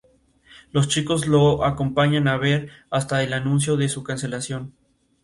[0.71, 4.73] Los chicos la acompañan a ver, hasta el anuncio de su cancelación.